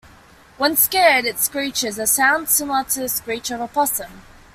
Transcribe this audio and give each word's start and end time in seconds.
When 0.57 0.75
scared, 0.77 1.25
it 1.25 1.37
screeches- 1.37 1.99
a 1.99 2.07
sound 2.07 2.49
similar 2.49 2.85
to 2.85 3.01
the 3.01 3.07
screech 3.07 3.51
of 3.51 3.61
a 3.61 3.67
possum. 3.67 4.23